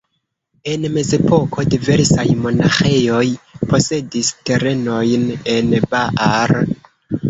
En 0.71 0.87
mezepoko 0.95 1.65
diversaj 1.75 2.27
monaĥejoj 2.47 3.23
posedis 3.75 4.35
terenojn 4.51 5.33
en 5.59 5.75
Baar. 5.97 6.61